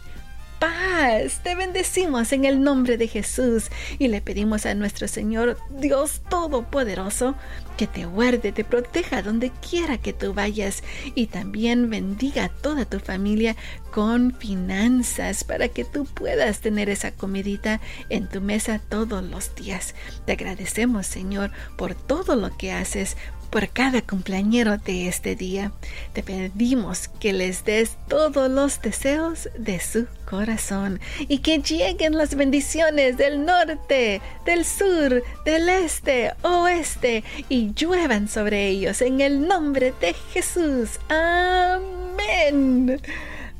paz. 0.61 1.41
Te 1.43 1.57
bendecimos 1.57 2.33
en 2.33 2.45
el 2.45 2.63
nombre 2.63 2.97
de 2.97 3.09
Jesús 3.09 3.71
y 3.99 4.07
le 4.09 4.21
pedimos 4.21 4.67
a 4.67 4.75
nuestro 4.75 5.09
Señor 5.09 5.57
Dios 5.71 6.21
Todopoderoso 6.29 7.35
que 7.77 7.87
te 7.87 8.05
guarde, 8.05 8.53
te 8.53 8.63
proteja 8.63 9.23
donde 9.23 9.51
quiera 9.51 9.97
que 9.97 10.13
tú 10.13 10.35
vayas 10.35 10.85
y 11.15 11.27
también 11.29 11.89
bendiga 11.89 12.45
a 12.45 12.49
toda 12.51 12.85
tu 12.85 13.01
familia 13.01 13.57
con 13.91 14.37
finanzas 14.37 15.43
para 15.43 15.69
que 15.69 15.85
tú 15.85 16.05
puedas 16.05 16.61
tener 16.61 16.91
esa 16.91 17.13
comidita 17.13 17.81
en 18.11 18.29
tu 18.29 18.43
mesa 18.43 18.81
todos 18.87 19.25
los 19.25 19.55
días. 19.55 19.95
Te 20.27 20.33
agradecemos 20.33 21.07
Señor 21.07 21.51
por 21.79 21.95
todo 21.95 22.37
lo 22.37 22.57
que 22.57 22.73
haces, 22.73 23.17
por 23.51 23.69
cada 23.69 24.03
cumpleañero 24.03 24.79
de 24.79 25.09
este 25.09 25.37
día. 25.37 25.73
Te 26.13 26.23
pedimos 26.23 27.09
que 27.09 27.33
les 27.33 27.65
des 27.65 27.97
todos 28.09 28.51
los 28.51 28.81
deseos 28.81 29.49
de 29.59 29.81
su 29.81 30.07
corazón 30.25 31.01
y 31.19 31.39
que 31.39 31.59
lleguen 31.59 32.17
las 32.17 32.35
bendiciones 32.35 33.17
del 33.17 33.45
norte, 33.45 34.21
del 34.47 34.65
sur, 34.65 35.23
del 35.45 35.69
este, 35.69 36.33
oeste 36.43 37.25
y 37.49 37.73
lluevan 37.75 38.29
sobre 38.29 38.69
ellos 38.69 39.03
en 39.03 39.21
el 39.21 39.47
nombre 39.47 39.93
de 40.01 40.15
Jesús. 40.33 40.99
Amén. 41.09 43.01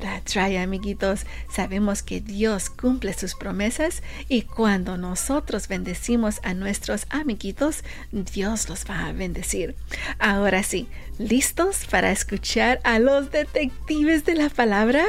That's 0.01 0.35
right, 0.35 0.57
amiguitos. 0.57 1.25
Sabemos 1.49 2.01
que 2.01 2.21
Dios 2.21 2.69
cumple 2.71 3.13
sus 3.13 3.35
promesas 3.35 4.01
y 4.27 4.41
cuando 4.41 4.97
nosotros 4.97 5.67
bendecimos 5.67 6.39
a 6.43 6.55
nuestros 6.55 7.05
amiguitos, 7.09 7.83
Dios 8.11 8.67
los 8.67 8.85
va 8.89 9.05
a 9.05 9.13
bendecir. 9.13 9.75
Ahora 10.17 10.63
sí, 10.63 10.87
¿listos 11.19 11.85
para 11.89 12.11
escuchar 12.11 12.79
a 12.83 12.97
los 12.97 13.31
detectives 13.31 14.25
de 14.25 14.35
la 14.35 14.49
palabra? 14.49 15.05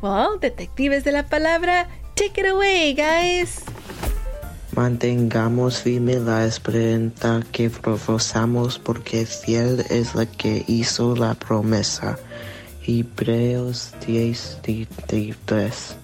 Well, 0.00 0.40
detectives 0.40 1.04
de 1.04 1.12
la 1.12 1.26
palabra, 1.26 1.86
take 2.16 2.40
it 2.40 2.48
away, 2.48 2.94
guys. 2.94 3.62
Mantengamos 4.74 5.82
firme 5.82 6.16
la 6.18 6.46
esperanza 6.46 7.42
que 7.52 7.70
profesamos 7.70 8.78
porque 8.78 9.26
fiel 9.26 9.84
es 9.90 10.14
la 10.14 10.26
que 10.26 10.64
hizo 10.66 11.14
la 11.14 11.34
promesa. 11.34 12.18
Hebreos 12.86 13.92
10, 14.06 14.58
33. 14.62 15.96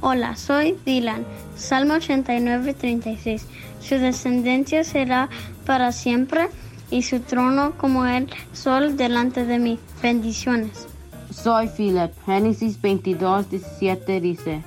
Hola, 0.00 0.34
soy 0.34 0.76
Dylan. 0.84 1.24
Salmo 1.56 1.94
89, 1.94 2.74
36. 2.74 3.46
Su 3.80 3.94
descendencia 3.96 4.82
será 4.82 5.28
para 5.64 5.92
siempre 5.92 6.48
y 6.90 7.02
su 7.02 7.20
trono 7.20 7.74
como 7.78 8.04
el 8.04 8.28
sol 8.52 8.96
delante 8.96 9.46
de 9.46 9.58
mí. 9.58 9.78
Bendiciones. 10.02 10.88
Soy 11.30 11.68
Philip. 11.68 12.10
Génesis 12.26 12.80
22, 12.80 13.48
17 13.50 14.20
dice, 14.20 14.62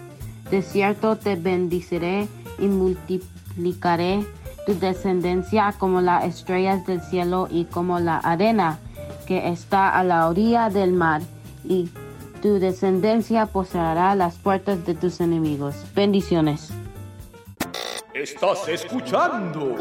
De 0.49 0.61
cierto 0.61 1.17
te 1.17 1.35
bendiciré 1.35 2.27
y 2.59 2.67
multiplicaré 2.67 4.25
tu 4.65 4.73
descendencia 4.79 5.75
como 5.77 6.01
las 6.01 6.23
estrellas 6.23 6.85
del 6.87 7.01
cielo 7.01 7.47
y 7.51 7.65
como 7.65 7.99
la 7.99 8.17
arena 8.17 8.79
que 9.25 9.49
está 9.49 9.89
a 9.89 10.03
la 10.03 10.27
orilla 10.27 10.69
del 10.69 10.93
mar, 10.93 11.21
y 11.63 11.89
tu 12.41 12.59
descendencia 12.59 13.47
poseerá 13.47 14.15
las 14.15 14.35
puertas 14.35 14.85
de 14.85 14.93
tus 14.93 15.19
enemigos. 15.19 15.75
Bendiciones. 15.95 16.71
Estás 18.13 18.67
escuchando. 18.69 19.75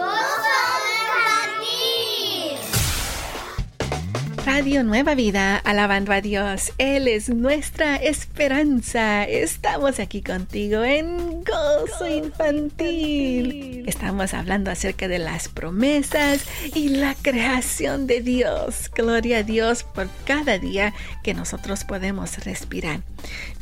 Radio 4.57 4.85
Nueva 4.85 5.17
Vida, 5.17 5.57
alabando 5.57 6.13
a 6.13 6.21
Dios. 6.21 6.73
Él 6.79 7.09
es 7.09 7.29
nuestra 7.29 7.97
esperanza. 7.97 9.25
Estamos 9.25 9.99
aquí 9.99 10.23
contigo 10.23 10.85
en 10.85 11.43
Gozo 11.43 12.07
Infantil. 12.07 13.83
Estamos 13.89 14.33
hablando 14.33 14.71
acerca 14.71 15.09
de 15.09 15.19
las 15.19 15.49
promesas 15.49 16.47
y 16.73 16.91
la 16.91 17.17
creación 17.21 18.07
de 18.07 18.21
Dios. 18.21 18.93
Gloria 18.95 19.39
a 19.39 19.43
Dios 19.43 19.83
por 19.83 20.07
cada 20.25 20.57
día 20.57 20.95
que 21.25 21.35
nosotros 21.35 21.83
podemos 21.83 22.45
respirar. 22.45 23.01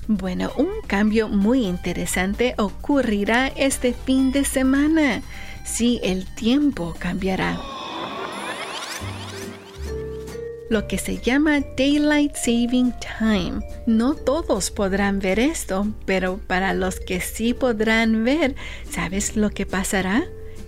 Bueno, 0.08 0.52
un 0.58 0.82
cambio 0.86 1.30
muy 1.30 1.64
interesante 1.64 2.54
ocurrirá 2.58 3.50
este 3.56 3.94
fin 3.94 4.30
de 4.30 4.44
semana. 4.44 5.22
Sí, 5.64 6.00
el 6.04 6.26
tiempo 6.26 6.94
cambiará 6.98 7.58
lo 10.70 10.86
que 10.86 10.98
se 10.98 11.18
llama 11.18 11.60
Daylight 11.76 12.34
Saving 12.34 12.94
Time. 13.00 13.60
No 13.86 14.14
todos 14.14 14.70
podrán 14.70 15.18
ver 15.18 15.38
esto, 15.38 15.86
pero 16.06 16.38
para 16.46 16.74
los 16.74 17.00
que 17.00 17.20
sí 17.20 17.54
podrán 17.54 18.24
ver, 18.24 18.54
¿sabes 18.90 19.36
lo 19.36 19.50
que 19.50 19.66
pasará? 19.66 20.24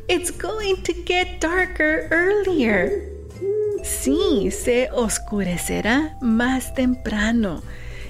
It's 0.09 0.31
going 0.31 0.83
to 0.83 0.93
get 1.07 1.41
darker 1.41 2.09
earlier. 2.11 3.11
Sí, 3.83 4.51
se 4.51 4.91
oscurecerá 4.93 6.17
más 6.21 6.75
temprano. 6.75 7.63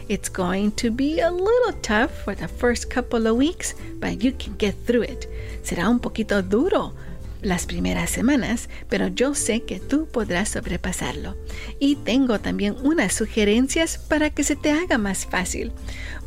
It's 0.09 0.29
going 0.29 0.71
to 0.73 0.91
be 0.91 1.21
a 1.21 1.31
little 1.31 1.73
tough 1.83 2.11
for 2.25 2.35
the 2.35 2.49
first 2.49 2.91
couple 2.91 3.27
of 3.27 3.37
weeks, 3.37 3.75
but 4.01 4.23
you 4.23 4.33
can 4.33 4.55
get 4.59 4.75
through 4.87 5.05
it. 5.05 5.27
Será 5.63 5.89
un 5.89 5.99
poquito 5.99 6.43
duro 6.43 6.93
las 7.45 7.67
primeras 7.67 8.11
semanas, 8.11 8.69
pero 8.89 9.09
yo 9.09 9.35
sé 9.35 9.63
que 9.63 9.79
tú 9.79 10.07
podrás 10.07 10.51
sobrepasarlo. 10.51 11.37
Y 11.79 11.97
tengo 11.97 12.41
también 12.41 12.77
unas 12.83 13.13
sugerencias 13.13 13.99
para 13.99 14.31
que 14.31 14.45
se 14.45 14.57
te 14.57 14.73
haga 14.73 14.99
más 14.99 15.27
fácil, 15.27 15.73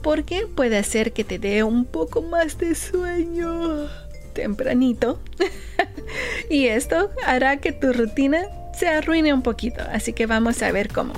porque 0.01 0.47
puede 0.47 0.81
ser 0.83 1.13
que 1.13 1.23
te 1.23 1.39
dé 1.39 1.63
un 1.63 1.85
poco 1.85 2.21
más 2.21 2.57
de 2.57 2.75
sueño 2.75 3.89
tempranito. 4.33 5.19
y 6.49 6.67
esto 6.67 7.11
hará 7.25 7.57
que 7.57 7.71
tu 7.71 7.91
rutina 7.91 8.45
se 8.77 8.87
arruine 8.87 9.33
un 9.33 9.41
poquito, 9.41 9.83
así 9.91 10.13
que 10.13 10.27
vamos 10.27 10.61
a 10.61 10.71
ver 10.71 10.89
cómo. 10.89 11.13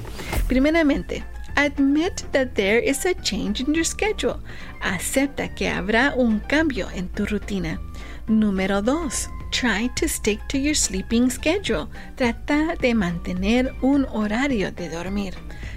Primeramente, 0.48 1.24
admit 1.56 2.22
that 2.32 2.48
there 2.54 2.80
is 2.80 3.06
a 3.06 3.14
change 3.22 3.60
in 3.62 3.74
your 3.74 3.86
schedule. 3.86 4.38
Acepta 4.82 5.54
que 5.54 5.68
habrá 5.68 6.14
un 6.16 6.40
cambio 6.40 6.88
en 6.96 7.10
tu 7.10 7.26
rutina. 7.26 7.82
Número 8.28 8.82
2 8.82 9.30
Try 9.52 9.90
to 9.96 10.08
stick 10.08 10.40
to 10.50 10.58
your 10.58 10.76
sleeping 10.76 11.30
schedule. 11.30 11.90
Trata 12.16 12.76
de 12.80 12.94
mantener 12.94 13.74
un 13.82 14.06
horario 14.06 14.72
de 14.72 14.90
dormir. 14.90 15.34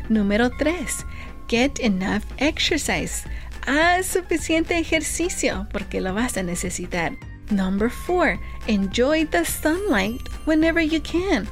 Número 0.09 0.51
3. 0.59 1.07
Get 1.49 1.81
enough 1.81 2.23
exercise. 2.39 3.25
Haz 3.67 4.07
suficiente 4.07 4.79
ejercicio 4.79 5.67
porque 5.73 6.01
lo 6.01 6.13
vas 6.13 6.37
a 6.37 6.43
necesitar. 6.43 7.17
Number 7.51 7.91
4. 7.91 8.39
Enjoy 8.67 9.25
the 9.27 9.45
sunlight 9.45 10.21
whenever 10.45 10.83
you 10.83 11.01
can. 11.01 11.49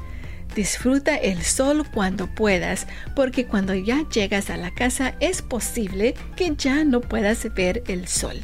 Disfruta 0.55 1.15
el 1.15 1.41
sol 1.43 1.85
cuando 1.93 2.27
puedas, 2.27 2.85
porque 3.15 3.45
cuando 3.45 3.73
ya 3.73 4.07
llegas 4.09 4.49
a 4.49 4.57
la 4.57 4.71
casa 4.71 5.15
es 5.21 5.41
posible 5.41 6.13
que 6.35 6.53
ya 6.55 6.83
no 6.83 7.01
puedas 7.01 7.51
ver 7.55 7.83
el 7.87 8.07
sol. 8.07 8.39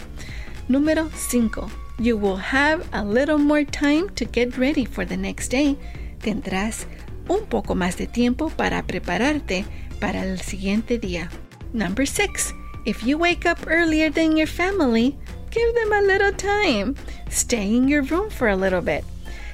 Número 0.67 1.09
5 1.15 1.86
You 1.99 2.15
will 2.15 2.37
have 2.37 2.87
a 2.93 3.03
little 3.03 3.39
more 3.39 3.63
time 3.63 4.09
to 4.15 4.25
get 4.25 4.57
ready 4.57 4.85
for 4.85 5.03
the 5.03 5.17
next 5.17 5.49
day. 5.49 5.77
Tendrás 6.19 6.85
un 7.27 7.45
poco 7.47 7.73
más 7.73 7.97
de 7.97 8.05
tiempo 8.05 8.49
para 8.49 8.83
prepararte 8.83 9.65
para 9.99 10.23
el 10.23 10.39
siguiente 10.39 10.99
día. 10.99 11.29
Number 11.73 12.05
six, 12.05 12.53
if 12.85 13.03
you 13.03 13.17
wake 13.17 13.47
up 13.47 13.57
earlier 13.67 14.11
than 14.11 14.37
your 14.37 14.47
family, 14.47 15.15
give 15.49 15.73
them 15.73 15.91
a 15.91 16.01
little 16.01 16.33
time. 16.33 16.95
Stay 17.29 17.75
in 17.75 17.87
your 17.87 18.03
room 18.03 18.29
for 18.29 18.47
a 18.47 18.55
little 18.55 18.81
bit. 18.81 19.03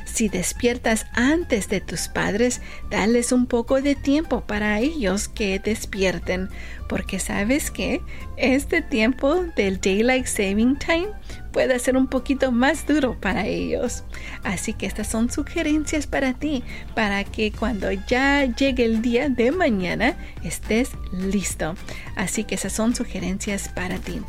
Si 0.06 0.28
despiertas 0.28 1.06
antes 1.14 1.70
de 1.70 1.80
tus 1.80 2.10
padres, 2.10 2.62
dales 2.90 3.32
un 3.32 3.48
poco 3.48 3.82
de 3.82 3.96
tiempo 3.96 4.42
para 4.42 4.80
ellos 4.80 5.30
que 5.30 5.60
despierten, 5.60 6.50
porque 6.88 7.20
sabes 7.20 7.72
que 7.72 8.02
este 8.38 8.82
tiempo 8.82 9.46
del 9.56 9.80
Daylight 9.80 10.28
Saving 10.28 10.78
Time 10.78 11.08
puede 11.54 11.80
ser 11.80 11.96
un 11.96 12.08
poquito 12.08 12.52
más 12.52 12.86
duro 12.86 13.16
para 13.22 13.46
ellos. 13.46 14.04
Así 14.44 14.74
que 14.74 14.86
estas 14.86 15.08
son 15.08 15.32
sugerencias 15.32 16.08
para 16.08 16.34
ti, 16.34 16.64
para 16.96 17.24
que 17.24 17.54
cuando 17.54 17.90
ya 17.92 18.44
llegue 18.44 18.84
el 18.84 19.02
día 19.02 19.30
de 19.30 19.52
mañana 19.52 20.18
estés 20.44 20.92
listo. 21.14 21.76
Así 22.18 22.44
que 22.44 22.56
esas 22.56 22.74
son 22.74 22.94
sugerencias 22.94 23.70
para 23.70 23.98
ti. 24.00 24.20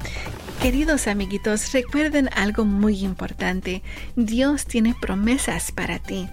Queridos 0.60 1.08
amiguitos, 1.08 1.72
recuerden 1.72 2.30
algo 2.34 2.64
muy 2.64 3.04
importante. 3.04 3.82
Dios 4.16 4.64
tiene 4.64 4.94
promesas 4.98 5.72
para 5.72 5.98
ti. 5.98 6.28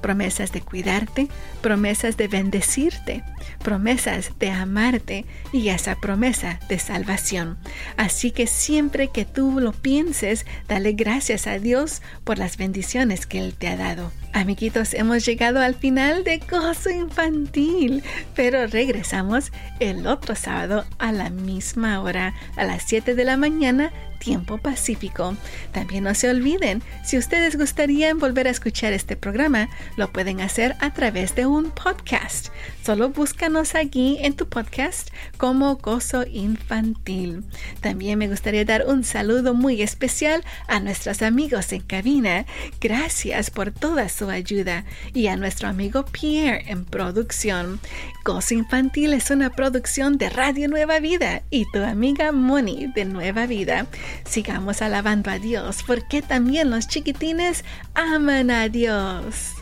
Promesas 0.00 0.52
de 0.52 0.60
cuidarte, 0.60 1.26
promesas 1.62 2.16
de 2.16 2.28
bendecirte, 2.28 3.24
promesas 3.64 4.38
de 4.38 4.50
amarte 4.50 5.24
y 5.52 5.68
esa 5.68 5.96
promesa 5.96 6.60
de 6.68 6.78
salvación. 6.78 7.58
Así 7.96 8.30
que 8.30 8.46
siempre 8.46 9.08
que 9.08 9.24
tú 9.24 9.58
lo 9.58 9.72
pienses, 9.72 10.46
dale 10.68 10.92
gracias 10.92 11.48
a 11.48 11.58
Dios 11.58 12.02
por 12.22 12.38
las 12.38 12.56
bendiciones 12.56 13.26
que 13.26 13.40
Él 13.40 13.54
te 13.54 13.66
ha 13.66 13.76
dado. 13.76 14.12
Amiguitos, 14.34 14.94
hemos 14.94 15.26
llegado 15.26 15.60
al 15.60 15.74
final 15.74 16.24
de 16.24 16.38
Gozo 16.38 16.88
Infantil, 16.88 18.02
pero 18.34 18.66
regresamos 18.66 19.52
el 19.78 20.06
otro 20.06 20.34
sábado 20.34 20.86
a 20.98 21.12
la 21.12 21.28
misma 21.28 22.00
hora, 22.00 22.34
a 22.56 22.64
las 22.64 22.82
7 22.84 23.14
de 23.14 23.24
la 23.26 23.36
mañana, 23.36 23.92
tiempo 24.22 24.58
pacífico. 24.58 25.36
También 25.72 26.04
no 26.04 26.14
se 26.14 26.30
olviden, 26.30 26.82
si 27.04 27.18
ustedes 27.18 27.58
gustarían 27.58 28.18
volver 28.18 28.46
a 28.46 28.50
escuchar 28.50 28.92
este 28.92 29.16
programa, 29.16 29.68
lo 29.96 30.12
pueden 30.12 30.40
hacer 30.40 30.76
a 30.80 30.92
través 30.92 31.34
de 31.34 31.46
un 31.46 31.70
podcast. 31.70 32.48
Solo 32.84 33.10
búscanos 33.10 33.74
aquí 33.74 34.18
en 34.20 34.34
tu 34.34 34.48
podcast 34.48 35.10
como 35.36 35.76
Gozo 35.76 36.24
Infantil. 36.26 37.44
También 37.80 38.18
me 38.18 38.28
gustaría 38.28 38.64
dar 38.64 38.86
un 38.86 39.04
saludo 39.04 39.54
muy 39.54 39.82
especial 39.82 40.44
a 40.68 40.80
nuestros 40.80 41.22
amigos 41.22 41.72
en 41.72 41.82
cabina. 41.82 42.46
Gracias 42.80 43.50
por 43.50 43.72
toda 43.72 44.08
su 44.08 44.30
ayuda. 44.30 44.84
Y 45.14 45.28
a 45.28 45.36
nuestro 45.36 45.68
amigo 45.68 46.04
Pierre 46.04 46.64
en 46.70 46.84
producción. 46.84 47.80
Gozo 48.24 48.54
Infantil 48.54 49.14
es 49.14 49.30
una 49.30 49.50
producción 49.50 50.16
de 50.16 50.30
Radio 50.30 50.68
Nueva 50.68 51.00
Vida 51.00 51.42
y 51.50 51.64
tu 51.72 51.82
amiga 51.82 52.30
Moni 52.30 52.86
de 52.94 53.04
Nueva 53.04 53.46
Vida. 53.46 53.86
Sigamos 54.24 54.82
alabando 54.82 55.30
a 55.30 55.38
Dios 55.38 55.84
porque 55.86 56.22
también 56.22 56.70
los 56.70 56.88
chiquitines 56.88 57.64
aman 57.94 58.50
a 58.50 58.68
Dios. 58.68 59.61